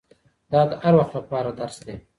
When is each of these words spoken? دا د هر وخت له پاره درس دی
دا 0.51 0.61
د 0.69 0.71
هر 0.81 0.93
وخت 0.99 1.13
له 1.17 1.21
پاره 1.29 1.51
درس 1.59 1.77
دی 1.85 1.95